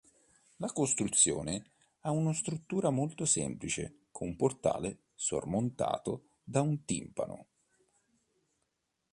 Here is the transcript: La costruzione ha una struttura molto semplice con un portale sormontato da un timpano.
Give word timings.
La 0.57 0.71
costruzione 0.71 1.63
ha 1.99 2.09
una 2.09 2.33
struttura 2.33 2.89
molto 2.89 3.23
semplice 3.23 4.05
con 4.11 4.29
un 4.29 4.35
portale 4.35 4.97
sormontato 5.13 6.23
da 6.43 6.61
un 6.61 6.85
timpano. 6.85 7.45